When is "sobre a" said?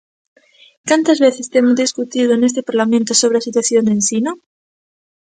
3.21-3.45